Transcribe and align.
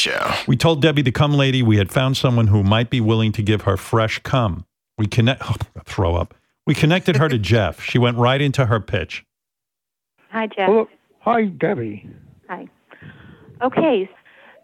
Show. 0.00 0.32
We 0.46 0.56
told 0.56 0.80
Debbie, 0.80 1.02
the 1.02 1.12
cum 1.12 1.34
lady, 1.34 1.62
we 1.62 1.76
had 1.76 1.92
found 1.92 2.16
someone 2.16 2.46
who 2.46 2.62
might 2.62 2.88
be 2.88 3.02
willing 3.02 3.32
to 3.32 3.42
give 3.42 3.62
her 3.62 3.76
fresh 3.76 4.18
cum. 4.20 4.64
We 4.96 5.06
connect, 5.06 5.42
oh, 5.44 5.56
throw 5.84 6.16
up. 6.16 6.34
We 6.66 6.74
connected 6.74 7.16
her 7.16 7.28
to 7.28 7.38
Jeff. 7.52 7.82
She 7.82 7.98
went 7.98 8.16
right 8.16 8.40
into 8.40 8.64
her 8.64 8.80
pitch. 8.80 9.26
Hi, 10.30 10.46
Jeff. 10.46 10.68
Hello. 10.68 10.88
Hi, 11.20 11.44
Debbie. 11.44 12.08
Hi. 12.48 12.66
Okay, 13.62 14.08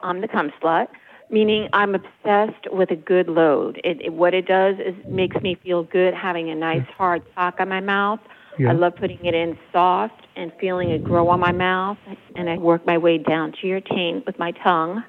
I'm 0.00 0.22
the 0.22 0.28
cum 0.28 0.50
slut, 0.62 0.88
meaning 1.28 1.68
I'm 1.74 1.94
obsessed 1.94 2.72
with 2.72 2.90
a 2.90 2.96
good 2.96 3.28
load. 3.28 3.78
It, 3.84 4.00
it, 4.00 4.12
what 4.14 4.32
it 4.32 4.46
does 4.46 4.76
is 4.78 4.94
makes 5.06 5.36
me 5.42 5.58
feel 5.62 5.82
good 5.82 6.14
having 6.14 6.48
a 6.48 6.54
nice 6.54 6.86
hard 6.96 7.22
sock 7.34 7.56
on 7.60 7.68
my 7.68 7.80
mouth. 7.80 8.20
Yeah. 8.58 8.70
I 8.70 8.72
love 8.72 8.96
putting 8.96 9.24
it 9.24 9.34
in 9.34 9.58
soft 9.72 10.26
and 10.36 10.52
feeling 10.60 10.90
it 10.90 11.04
grow 11.04 11.28
on 11.28 11.40
my 11.40 11.52
mouth. 11.52 11.98
And 12.34 12.48
I 12.48 12.58
work 12.58 12.86
my 12.86 12.98
way 12.98 13.18
down 13.18 13.52
to 13.60 13.66
your 13.66 13.80
taint 13.80 14.26
with 14.26 14.38
my 14.38 14.52
tongue. 14.52 15.02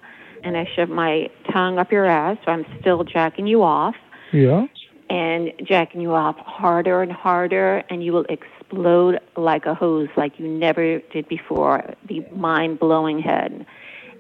And 0.44 0.56
I 0.56 0.68
shove 0.76 0.90
my 0.90 1.30
tongue 1.52 1.80
up 1.80 1.92
your 1.92 2.06
ass, 2.06 2.38
so 2.46 2.52
I'm 2.52 2.66
still 2.80 3.04
jacking 3.04 3.48
you 3.48 3.64
off. 3.64 3.96
Yeah. 4.34 4.68
and 5.10 5.52
jacking 5.64 6.02
you 6.02 6.14
off 6.14 6.36
harder 6.38 7.02
and 7.02 7.12
harder, 7.12 7.84
and 7.90 8.04
you 8.04 8.12
will 8.12 8.26
explode 8.30 9.20
like 9.38 9.66
a 9.66 9.74
hose, 9.74 10.10
like 10.18 10.38
you 10.38 10.48
never 10.48 11.00
did 11.14 11.28
before. 11.30 11.94
The 12.08 12.26
mind 12.36 12.80
blowing 12.80 13.20
head. 13.20 13.66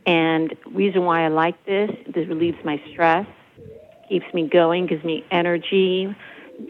And 0.05 0.55
reason 0.73 1.03
why 1.03 1.25
I 1.25 1.27
like 1.27 1.65
this, 1.65 1.91
this 2.07 2.27
relieves 2.29 2.57
my 2.63 2.81
stress, 2.91 3.27
keeps 4.07 4.25
me 4.33 4.47
going, 4.47 4.87
gives 4.87 5.03
me 5.03 5.25
energy, 5.29 6.15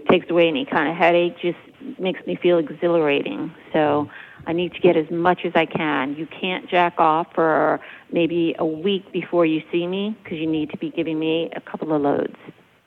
takes 0.09 0.27
away 0.29 0.47
any 0.47 0.65
kind 0.65 0.89
of 0.89 0.95
headache, 0.95 1.35
just 1.39 1.59
makes 1.99 2.25
me 2.25 2.37
feel 2.41 2.57
exhilarating. 2.57 3.53
So 3.73 4.09
I 4.45 4.53
need 4.53 4.73
to 4.73 4.79
get 4.79 4.95
as 4.95 5.09
much 5.11 5.41
as 5.45 5.51
I 5.55 5.65
can. 5.65 6.15
You 6.15 6.27
can't 6.27 6.69
jack 6.69 6.95
off 6.97 7.27
for 7.33 7.79
maybe 8.11 8.55
a 8.57 8.65
week 8.65 9.11
before 9.11 9.45
you 9.45 9.61
see 9.71 9.87
me 9.87 10.17
because 10.23 10.37
you 10.37 10.47
need 10.47 10.69
to 10.71 10.77
be 10.77 10.89
giving 10.89 11.19
me 11.19 11.49
a 11.55 11.61
couple 11.61 11.93
of 11.93 12.01
loads. 12.01 12.35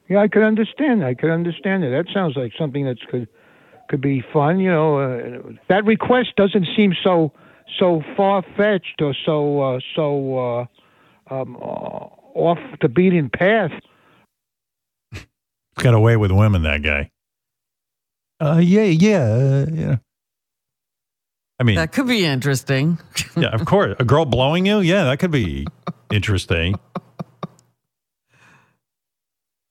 Yeah, 0.09 0.21
I 0.21 0.29
could 0.29 0.43
understand. 0.43 1.05
I 1.05 1.15
could 1.15 1.31
understand 1.31 1.85
it. 1.85 1.91
That 1.91 2.13
sounds 2.13 2.37
like 2.37 2.53
something 2.59 2.85
that 2.87 2.97
could 3.11 3.29
could 3.89 4.01
be 4.01 4.25
fun. 4.33 4.59
You 4.59 4.71
know, 4.71 4.99
uh, 4.99 5.53
that 5.69 5.85
request 5.85 6.31
doesn't 6.37 6.67
seem 6.77 6.95
so 7.03 7.33
so 7.79 8.03
far 8.17 8.43
fetched 8.57 9.01
or 9.01 9.15
so 9.25 9.61
uh, 9.61 9.81
so 9.95 10.39
uh, 10.39 11.35
um, 11.35 11.57
uh, 11.57 12.07
off 12.35 12.59
the 12.81 12.89
beaten 12.89 13.31
path. 13.31 13.71
Got 15.77 15.95
away 15.95 16.17
with 16.17 16.31
women, 16.31 16.63
that 16.65 16.83
guy. 16.83 17.11
Uh, 18.41 18.59
yeah, 18.63 18.85
yeah, 18.85 19.23
uh, 19.23 19.67
yeah. 19.73 19.97
I 21.59 21.63
mean, 21.63 21.77
That 21.77 21.93
could 21.93 22.07
be 22.07 22.25
interesting. 22.25 22.99
yeah, 23.37 23.51
of 23.51 23.67
course. 23.67 23.95
A 23.99 24.05
girl 24.05 24.25
blowing 24.25 24.65
you? 24.65 24.81
Yeah, 24.81 25.05
that 25.05 25.19
could 25.19 25.31
be 25.31 25.67
interesting. 26.11 26.77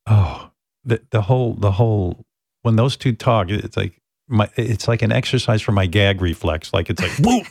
Oh, 0.06 0.52
the 0.86 1.02
the 1.10 1.22
whole 1.22 1.56
the 1.56 1.72
whole 1.72 2.26
when 2.62 2.76
those 2.76 2.96
two 2.96 3.14
talk, 3.14 3.50
it's 3.50 3.76
like 3.76 4.00
my 4.28 4.50
it's 4.56 4.88
like 4.88 5.02
an 5.02 5.12
exercise 5.12 5.62
for 5.64 5.72
my 5.72 5.88
gag 5.88 6.22
reflex. 6.22 6.72
Like 6.74 6.92
it's 6.92 7.02
like 7.02 7.18
whoop. 7.20 7.48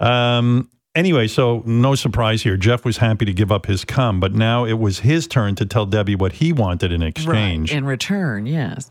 um. 0.00 0.70
Anyway, 0.98 1.28
so 1.28 1.62
no 1.64 1.94
surprise 1.94 2.42
here. 2.42 2.56
Jeff 2.56 2.84
was 2.84 2.96
happy 2.96 3.24
to 3.24 3.32
give 3.32 3.52
up 3.52 3.66
his 3.66 3.84
cum, 3.84 4.18
but 4.18 4.34
now 4.34 4.64
it 4.64 4.80
was 4.80 4.98
his 4.98 5.28
turn 5.28 5.54
to 5.54 5.64
tell 5.64 5.86
Debbie 5.86 6.16
what 6.16 6.32
he 6.32 6.52
wanted 6.52 6.90
in 6.90 7.04
exchange. 7.04 7.70
Right. 7.70 7.78
In 7.78 7.84
return, 7.84 8.46
yes. 8.46 8.90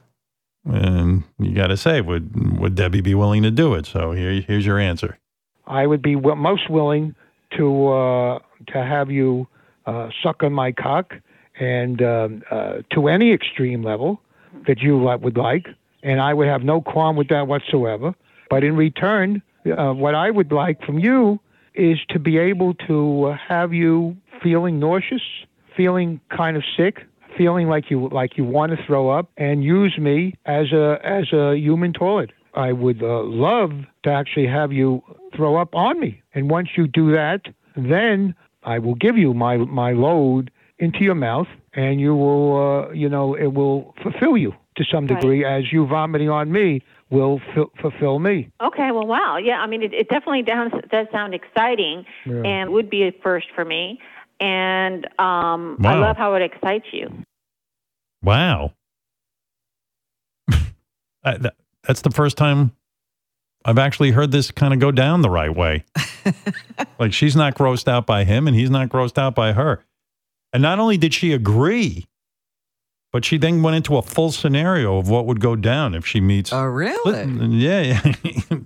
And 0.64 1.25
you 1.38 1.53
got 1.53 1.67
to 1.67 1.75
say, 1.75 1.99
would 1.99 2.59
would 2.59 2.75
Debbie 2.75 3.02
be 3.02 3.14
willing 3.14 3.44
to 3.44 3.52
do 3.52 3.73
it? 3.73 3.86
So 3.86 4.14
here, 4.14 4.39
here's 4.39 4.66
your 4.66 4.80
answer. 4.80 5.19
I 5.66 5.86
would 5.86 6.02
be 6.02 6.16
w- 6.16 6.38
most 6.38 6.69
willing 6.69 7.14
to 7.58 7.88
uh, 7.89 8.39
to 8.67 8.86
have 8.86 9.11
you 9.11 9.45
uh, 9.86 10.08
suck 10.23 10.44
on 10.44 10.53
my 10.53 10.71
cock 10.71 11.14
and 11.59 12.02
um, 12.02 12.42
uh, 12.49 12.75
to 12.93 13.09
any 13.09 13.33
extreme 13.33 13.83
level 13.83 14.21
that 14.65 14.80
you 14.80 15.05
li- 15.05 15.17
would 15.17 15.36
like, 15.36 15.67
and 16.03 16.21
I 16.21 16.33
would 16.33 16.48
have 16.48 16.64
no 16.64 16.80
qualm 16.80 17.17
with 17.17 17.27
that 17.27 17.48
whatsoever. 17.48 18.15
But 18.49 18.64
in 18.64 18.77
return, 18.77 19.42
uh, 19.65 19.92
what 19.92 20.15
I 20.15 20.32
would 20.32 20.53
like 20.53 20.82
from 20.86 20.99
you 20.99 21.42
is 21.77 21.99
to 22.10 22.20
be 22.20 22.38
able 22.38 22.73
to 22.88 23.36
have 23.48 23.73
you 23.73 24.17
feeling 24.42 24.80
nauseous, 24.80 25.21
feeling 25.76 26.20
kind 26.36 26.58
of 26.58 26.64
sick, 26.76 27.04
feeling 27.38 27.67
like 27.67 27.89
you 27.89 28.10
like 28.10 28.38
you 28.38 28.43
want 28.43 28.71
to 28.71 28.86
throw 28.86 29.10
up, 29.10 29.30
and 29.38 29.64
use 29.64 29.98
me 29.98 30.33
as 30.45 30.71
a 30.71 30.99
as 31.04 31.32
a 31.32 31.55
human 31.55 31.93
toilet. 31.93 32.32
I 32.55 32.71
would 32.71 33.04
uh, 33.04 33.21
love 33.23 33.71
to 34.04 34.10
actually 34.10 34.48
have 34.48 34.73
you 34.73 35.04
throw 35.36 35.55
up 35.58 35.76
on 35.76 35.99
me, 35.99 36.21
and 36.33 36.49
once 36.49 36.70
you 36.76 36.88
do 36.88 37.11
that, 37.11 37.42
then 37.76 38.33
I 38.64 38.80
will 38.80 38.95
give 38.95 39.17
you 39.17 39.33
my 39.33 39.58
my 39.58 39.92
load 39.92 40.52
into 40.80 40.99
your 41.04 41.15
mouth, 41.15 41.48
and 41.73 42.02
you 42.02 42.15
will 42.15 42.88
uh, 42.89 42.92
you 42.92 43.08
know 43.08 43.36
it 43.36 43.54
will 43.54 43.94
fulfill 44.02 44.36
you 44.38 44.54
to 44.77 44.86
some 44.92 45.05
Right. 45.08 45.20
degree 45.20 45.45
as 45.45 45.71
you 45.71 45.86
vomiting 45.86 46.30
on 46.30 46.52
me 46.52 46.82
will 47.10 47.39
fu- 47.54 47.71
fulfill 47.82 48.20
me. 48.20 48.49
Okay, 48.61 48.92
well, 48.92 49.05
wow. 49.08 49.38
Yeah, 49.38 49.60
I 49.60 49.67
mean, 49.67 49.82
it, 49.83 49.93
it 49.93 50.10
definitely 50.10 50.42
does, 50.43 50.71
does 50.92 51.08
sound 51.11 51.33
exciting 51.33 52.05
Yeah. 52.26 52.42
and 52.45 52.71
would 52.71 52.89
be 52.89 53.04
a 53.04 53.11
first 53.23 53.48
for 53.55 53.64
me. 53.65 53.99
And 54.39 55.05
um, 55.20 55.77
I 55.83 55.95
love 55.95 56.15
how 56.17 56.36
it 56.36 56.42
excites 56.42 56.86
you. 56.92 57.10
Wow, 58.21 58.73
I, 61.23 61.38
that, 61.38 61.55
that's 61.83 62.02
the 62.02 62.09
first 62.11 62.38
time 62.38 62.71
I've 63.65 63.77
actually 63.77 64.11
heard 64.11 64.32
this 64.32 64.52
kind 64.52 64.73
of 64.73 64.80
go 64.80 64.92
down 64.92 65.21
the 65.21 65.30
right 65.30 65.54
way. 65.55 65.86
like 66.99 67.14
she's 67.14 67.36
not 67.36 67.55
grossed 67.55 67.88
out 67.88 68.05
by 68.05 68.23
him, 68.23 68.48
and 68.48 68.55
he's 68.55 68.70
not 68.70 68.89
grossed 68.89 69.17
out 69.17 69.36
by 69.36 69.54
her. 69.54 69.83
And 70.54 70.61
not 70.61 70.80
only 70.80 70.98
did 70.98 71.14
she 71.14 71.33
agree, 71.33 72.05
but 73.17 73.26
she 73.26 73.39
then 73.39 73.64
went 73.64 73.76
into 73.76 73.98
a 73.98 74.04
full 74.04 74.32
scenario 74.32 75.00
of 75.00 75.10
what 75.10 75.26
would 75.26 75.39
go 75.39 75.55
down 75.55 75.95
if 75.95 76.05
she 76.05 76.22
meets. 76.22 76.54
Oh, 76.54 76.66
really? 76.66 77.48
Yeah, 77.58 77.82
yeah. 77.82 78.14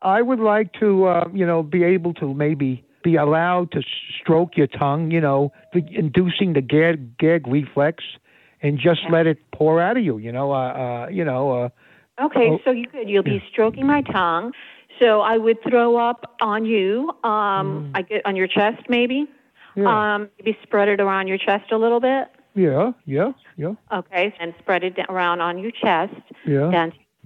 I 0.00 0.22
would 0.22 0.38
like 0.40 0.72
to, 0.80 1.04
uh, 1.04 1.28
you 1.34 1.44
know, 1.44 1.62
be 1.62 1.84
able 1.84 2.14
to 2.14 2.32
maybe 2.32 2.82
be 3.02 3.16
allowed 3.16 3.72
to 3.72 3.82
stroke 4.22 4.56
your 4.56 4.68
tongue, 4.68 5.10
you 5.10 5.20
know, 5.20 5.52
the, 5.74 5.82
inducing 5.92 6.54
the 6.54 6.62
gag, 6.62 7.18
gag 7.18 7.46
reflex, 7.46 8.02
and 8.62 8.78
just 8.78 9.00
let 9.10 9.26
it 9.26 9.36
pour 9.52 9.78
out 9.82 9.98
of 9.98 10.02
you, 10.02 10.16
you 10.16 10.32
know, 10.32 10.50
uh, 10.50 10.56
uh, 11.04 11.08
you 11.10 11.26
know. 11.26 11.50
Uh, 11.64 11.68
Okay, 12.22 12.48
Oh. 12.52 12.58
so 12.64 12.70
you 12.70 12.86
could. 12.88 13.06
You'll 13.10 13.22
be 13.22 13.42
stroking 13.52 13.86
my 13.86 14.00
tongue. 14.00 14.52
So 14.98 15.20
I 15.20 15.36
would 15.36 15.58
throw 15.68 15.98
up 15.98 16.36
on 16.40 16.64
you. 16.64 17.10
Um, 17.22 17.90
I 17.94 18.00
get 18.00 18.24
on 18.24 18.34
your 18.34 18.46
chest, 18.46 18.84
maybe. 18.88 19.26
Yeah, 19.76 20.14
Um, 20.14 20.28
maybe 20.38 20.56
spread 20.62 20.88
it 20.88 21.00
around 21.00 21.26
your 21.28 21.38
chest 21.38 21.72
a 21.72 21.76
little 21.78 22.00
bit. 22.00 22.28
yeah, 22.54 22.92
yeah, 23.06 23.32
yeah, 23.56 23.74
Okay, 23.92 24.32
and 24.38 24.54
spread 24.60 24.84
it 24.84 24.96
around 25.08 25.40
on 25.40 25.58
your 25.58 25.72
chest, 25.72 26.14
yeah. 26.44 26.70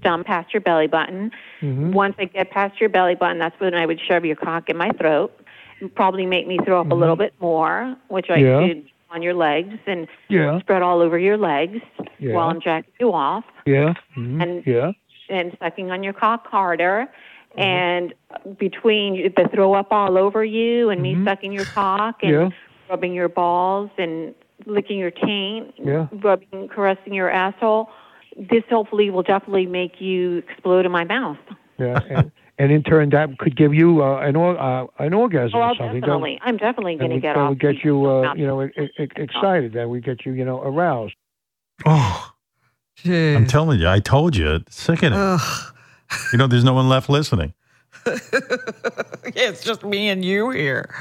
down 0.03 0.19
to 0.20 0.25
past 0.25 0.54
your 0.54 0.60
belly 0.62 0.87
button. 0.87 1.31
Mhm. 1.60 1.92
Once 1.92 2.14
I 2.19 2.25
get 2.26 2.50
past 2.50 2.81
your 2.81 2.88
belly 2.88 3.14
button, 3.14 3.38
that's 3.38 3.58
when 3.60 3.75
I 3.75 3.84
would 3.84 4.00
shove 4.00 4.25
your 4.25 4.37
cock 4.37 4.69
in 4.70 4.76
my 4.76 4.91
throat. 4.91 5.32
and 5.81 5.94
Probably 5.94 6.26
make 6.26 6.47
me 6.48 6.58
throw 6.64 6.81
up 6.81 6.91
a 6.91 6.94
little 6.94 7.14
bit 7.14 7.34
more, 7.41 7.94
which 8.08 8.31
I 8.31 8.38
Mm-hmm. 8.38 8.60
Yeah. 8.62 8.66
did 8.75 8.84
on 9.12 9.22
your 9.22 9.34
legs 9.34 9.78
and 9.87 10.08
Yeah, 10.28 10.58
spread 10.58 10.82
all 10.82 11.00
over 11.00 11.16
your 11.19 11.37
legs 11.37 11.81
Yeah. 12.19 12.34
while 12.34 12.48
I'm 12.48 12.60
jacking 12.60 12.92
you 12.98 13.12
off 13.12 13.44
yeah, 13.64 13.94
mhm, 14.16 14.42
And- 14.42 14.66
yeah, 14.66 14.91
and 15.31 15.56
sucking 15.60 15.91
on 15.92 16.03
your 16.03 16.14
cock 16.14 16.47
harder. 16.48 17.06
And 17.58 18.14
between 18.58 19.32
the 19.36 19.48
throw 19.52 19.74
up 19.74 19.88
all 19.91 20.16
over 20.16 20.44
you 20.44 20.91
and 20.91 21.02
me 21.02 21.16
sucking 21.24 21.52
your 21.52 21.64
cock 21.64 22.20
and 22.22 22.30
Yeah. 22.32 22.48
rubbing 22.88 23.12
your 23.14 23.28
balls 23.28 23.91
and 23.98 24.34
licking 24.66 24.98
your 24.98 25.10
taint, 25.10 25.74
Yeah. 25.78 26.06
rubbing, 26.12 26.69
caressing 26.69 27.14
your 27.14 27.30
asshole, 27.30 27.91
this 28.36 28.62
hopefully 28.70 29.10
will 29.10 29.22
definitely 29.22 29.66
make 29.66 30.00
you 30.00 30.38
explode 30.48 30.86
in 30.86 30.92
my 30.92 31.04
mouth. 31.04 31.38
yeah. 31.78 32.00
and, 32.08 32.30
and 32.58 32.72
in 32.72 32.82
turn, 32.82 33.10
that 33.10 33.38
could 33.38 33.56
give 33.56 33.72
you 33.75 34.02
uh, 34.02 34.19
an 34.19 34.34
or, 34.37 34.58
uh, 34.58 34.87
an 34.99 35.14
orgasm 35.14 35.52
Oh, 35.55 35.58
or 35.60 35.62
I'll 35.64 35.76
something. 35.76 36.00
definitely. 36.00 36.38
I'm 36.43 36.56
definitely 36.56 36.96
going 36.96 37.10
to 37.10 37.20
get 37.20 37.34
that 37.34 37.40
off. 37.40 37.49
would 37.50 37.60
get 37.60 37.84
you, 37.84 38.05
uh, 38.06 38.34
you 38.34 38.46
know, 38.46 38.62
e- 38.64 38.70
e- 38.99 39.08
excited. 39.16 39.72
That 39.75 39.88
would 39.88 40.05
get 40.05 40.25
you, 40.26 40.32
you 40.32 40.44
know, 40.44 40.60
aroused. 40.62 41.14
oh, 41.87 42.32
I'm 43.05 43.46
telling 43.46 43.78
you, 43.81 43.88
I 43.88 44.00
told 44.00 44.37
you, 44.37 44.58
sickening. 44.69 45.19
Ugh. 45.19 45.75
You 46.32 46.38
know, 46.38 46.46
there's 46.46 46.64
no 46.64 46.75
one 46.75 46.88
left 46.88 47.08
listening. 47.08 47.55
it's 48.06 49.62
just 49.62 49.84
me 49.84 50.08
and 50.08 50.25
you 50.25 50.50
here. 50.50 50.94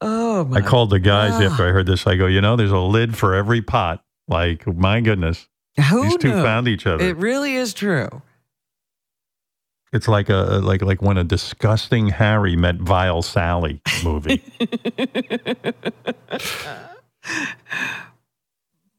Oh 0.00 0.44
my! 0.44 0.58
I 0.58 0.60
called 0.60 0.90
the 0.90 0.98
guys 1.00 1.32
God. 1.32 1.42
after 1.44 1.66
I 1.68 1.70
heard 1.72 1.86
this. 1.86 2.06
I 2.06 2.16
go, 2.16 2.26
you 2.26 2.40
know, 2.40 2.54
there's 2.56 2.70
a 2.70 2.78
lid 2.78 3.16
for 3.16 3.34
every 3.34 3.62
pot. 3.62 4.04
Like, 4.28 4.66
my 4.66 5.00
goodness, 5.00 5.48
Who 5.90 6.02
these 6.02 6.16
two 6.18 6.34
knew? 6.34 6.42
found 6.42 6.68
each 6.68 6.86
other. 6.86 7.02
It 7.04 7.16
really 7.16 7.54
is 7.54 7.72
true. 7.72 8.22
it's 9.92 10.08
like 10.08 10.28
a 10.28 10.56
uh, 10.56 10.60
like 10.60 10.82
like 10.82 11.00
when 11.00 11.16
a 11.16 11.24
disgusting 11.24 12.08
Harry 12.08 12.56
met 12.56 12.76
vile 12.76 13.22
Sally 13.22 13.80
movie. 14.04 14.42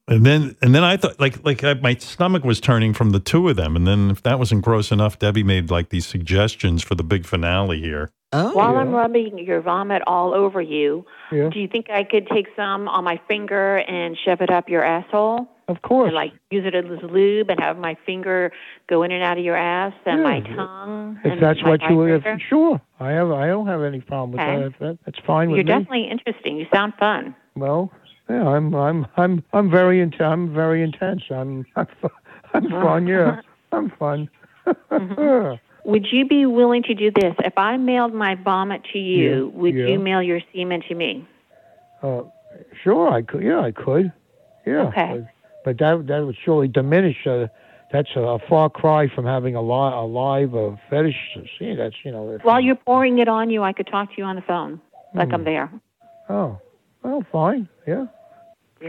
And 0.10 0.26
then, 0.26 0.56
and 0.62 0.74
then 0.74 0.84
I 0.86 0.96
thought, 0.96 1.20
like, 1.20 1.44
like 1.46 1.64
I, 1.66 1.74
my 1.76 1.96
stomach 1.96 2.44
was 2.46 2.62
turning 2.62 2.94
from 2.94 3.10
the 3.10 3.20
two 3.20 3.50
of 3.50 3.58
them. 3.58 3.76
And 3.76 3.86
then, 3.86 4.10
if 4.10 4.24
that 4.24 4.40
wasn't 4.40 4.62
gross 4.64 4.92
enough, 4.92 5.20
Debbie 5.20 5.44
made 5.44 5.70
like 5.70 5.90
these 5.90 6.08
suggestions 6.08 6.82
for 6.82 6.96
the 6.96 7.04
big 7.04 7.26
finale 7.26 7.82
here. 7.82 8.10
Oh, 8.34 8.54
While 8.54 8.74
Yeah. 8.74 8.80
I'm 8.80 8.92
rubbing 8.92 9.38
your 9.40 9.62
vomit 9.62 10.02
all 10.08 10.34
over 10.34 10.62
you, 10.62 11.06
Yeah. 11.32 11.50
do 11.50 11.60
you 11.60 11.68
think 11.68 11.90
I 11.90 12.04
could 12.04 12.28
take 12.28 12.48
some 12.56 12.88
on 12.88 13.04
my 13.04 13.20
finger 13.28 13.78
and 13.78 14.18
shove 14.26 14.42
it 14.42 14.50
up 14.50 14.70
your 14.70 14.84
asshole? 14.84 15.48
Of 15.70 15.82
course. 15.82 16.08
And 16.08 16.16
like 16.16 16.32
use 16.52 16.66
it 16.66 16.74
as 16.76 16.86
lube 17.04 17.50
and 17.50 17.60
have 17.60 17.78
my 17.78 17.98
finger 18.06 18.54
go 18.90 19.04
in 19.04 19.12
and 19.12 19.22
out 19.22 19.38
of 19.38 19.44
your 19.44 19.58
ass 19.58 19.94
and 20.06 20.24
my 20.24 20.40
tongue. 20.40 21.20
if 21.26 21.34
and 21.34 21.42
that's 21.42 21.62
my 21.62 21.70
what 21.72 21.82
you, 21.90 22.02
if, 22.04 22.24
vibrator? 22.24 22.42
sure. 22.50 22.82
I 23.02 23.12
have. 23.12 23.32
I 23.32 23.48
don't 23.48 23.68
have 23.68 23.82
any 23.82 24.00
problem 24.00 24.32
with 24.32 24.40
Okay. 24.40 24.76
that. 24.80 24.98
That's 25.06 25.20
fine 25.28 25.50
with 25.50 25.58
You're 25.58 25.66
me. 25.66 25.72
definitely 25.84 26.10
interesting. 26.10 26.56
You 26.58 26.66
sound 26.74 26.94
fun. 26.98 27.36
Well, 27.56 27.92
yeah, 28.30 28.48
I'm 28.48 28.74
I'm 28.76 29.08
I'm 29.18 29.44
I'm 29.54 29.70
very 29.70 30.02
int- 30.02 30.22
I'm 30.22 30.54
very 30.54 30.84
intense. 30.84 31.24
I'm 31.30 31.66
I'm, 31.76 31.88
I'm 32.54 32.70
fun. 32.70 33.08
Yeah, 33.08 33.42
I'm 33.72 33.90
fun. 33.92 34.30
Would 35.86 36.08
you 36.12 36.28
be 36.28 36.46
willing 36.46 36.84
to 36.84 36.94
do 36.94 37.12
this? 37.12 37.34
If 37.40 37.58
I 37.58 37.78
mailed 37.78 38.14
my 38.14 38.36
vomit 38.36 38.82
to 38.92 39.00
you, 39.00 39.46
Yeah, 39.54 39.60
would 39.60 39.76
yeah. 39.76 39.86
you 39.88 40.00
mail 40.00 40.22
your 40.22 40.42
semen 40.54 40.82
to 40.90 40.96
me? 40.96 41.26
uh, 42.04 42.24
sure, 42.84 43.10
I 43.10 43.22
could. 43.22 43.42
Yeah, 43.44 43.62
I 43.62 43.72
could. 43.72 44.12
Yeah. 44.66 44.88
Okay. 44.90 45.24
But, 45.64 45.78
but 45.78 45.78
that 45.80 46.08
that 46.08 46.26
would 46.26 46.36
surely 46.44 46.68
diminish. 46.68 47.26
Uh, 47.26 47.48
that's 47.94 48.10
a, 48.18 48.20
a 48.20 48.40
far 48.50 48.70
cry 48.70 49.08
from 49.08 49.24
having 49.26 49.56
a, 49.56 49.62
li- 49.62 49.94
a 49.94 50.04
live 50.04 50.54
uh, 50.56 50.72
fetish. 50.90 51.16
See, 51.58 51.74
that's 51.76 51.96
you 52.04 52.12
know. 52.12 52.38
While 52.44 52.60
you're 52.60 52.76
pouring 52.76 53.20
it 53.20 53.30
on 53.30 53.50
you, 53.50 53.64
I 53.64 53.72
could 53.72 53.88
talk 53.88 54.10
to 54.10 54.16
you 54.18 54.26
on 54.26 54.36
the 54.36 54.42
phone, 54.42 54.82
like 55.14 55.30
Hmm. 55.30 55.36
I'm 55.36 55.44
there. 55.46 55.72
Oh, 56.30 56.60
well, 57.04 57.24
fine. 57.32 57.70
Yeah. 57.88 58.08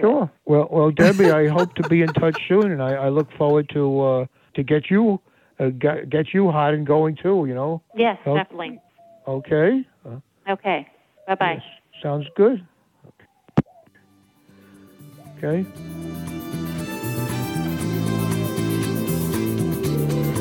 Sure. 0.00 0.30
Well, 0.44 0.68
well, 0.70 0.90
Debbie, 0.90 1.30
I 1.30 1.48
hope 1.48 1.74
to 1.76 1.88
be 1.88 2.02
in 2.02 2.08
touch 2.08 2.38
soon, 2.48 2.70
and 2.72 2.82
I, 2.82 2.94
I 2.94 3.08
look 3.08 3.30
forward 3.38 3.68
to 3.74 4.00
uh, 4.00 4.26
to 4.54 4.62
get 4.62 4.90
you 4.90 5.20
uh, 5.58 5.68
get, 5.70 6.10
get 6.10 6.34
you 6.34 6.50
hot 6.50 6.74
and 6.74 6.86
going 6.86 7.16
too. 7.16 7.46
You 7.48 7.54
know. 7.54 7.82
Yes, 7.96 8.18
definitely. 8.24 8.80
Okay. 9.26 9.84
Uh, 10.04 10.16
Okay. 10.48 10.86
Bye 11.26 11.34
bye. 11.34 11.52
yes. 11.54 11.62
Sounds 12.02 12.26
good. 12.36 12.66
Okay. 15.36 15.64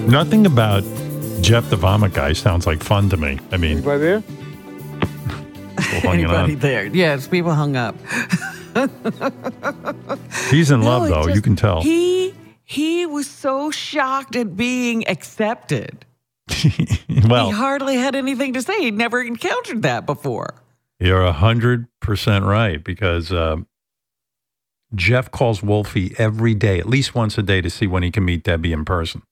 Nothing 0.08 0.46
about 0.46 0.84
Jeff 1.42 1.70
the 1.70 1.76
Vomit 1.76 2.14
guy 2.14 2.32
sounds 2.34 2.66
like 2.66 2.82
fun 2.82 3.10
to 3.10 3.18
me. 3.18 3.40
I 3.52 3.58
mean, 3.58 3.74
Anybody 3.80 4.00
there? 4.00 4.24
anybody 6.06 6.54
on. 6.54 6.60
there? 6.60 6.86
Yes, 6.88 7.28
people 7.28 7.54
hung 7.54 7.76
up. 7.76 7.96
He's 10.50 10.72
in 10.72 10.82
No, 10.82 10.86
love, 11.00 11.08
it 11.08 11.10
though. 11.10 11.28
you 11.34 11.42
can 11.42 11.56
tell. 11.56 11.82
He 11.82 12.34
he 12.64 13.06
was 13.06 13.28
so 13.30 13.72
shocked 13.72 14.36
at 14.36 14.56
being 14.58 15.08
accepted. 15.08 16.06
well, 17.28 17.48
he 17.48 17.52
hardly 17.52 17.96
had 17.96 18.16
anything 18.16 18.54
to 18.54 18.62
say. 18.62 18.80
He'd 18.82 18.94
never 18.98 19.22
encountered 19.22 19.82
that 19.84 20.06
before. 20.06 20.56
You're 21.00 21.24
a 21.24 21.32
hundred 21.34 21.88
percent 22.02 22.46
right 22.46 22.84
because 22.84 23.32
um, 23.32 23.68
Jeff 24.96 25.30
calls 25.32 25.62
Wolfie 25.64 26.14
every 26.18 26.54
day, 26.54 26.80
at 26.80 26.88
least 26.88 27.14
once 27.16 27.38
a 27.38 27.44
day, 27.44 27.62
to 27.62 27.70
see 27.70 27.88
when 27.88 28.04
he 28.04 28.12
can 28.12 28.26
meet 28.26 28.44
Debbie 28.44 28.74
in 28.74 28.86
person. 28.86 29.22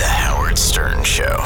The 0.00 0.06
Howard 0.06 0.58
Stern 0.58 1.02
Show. 1.04 1.36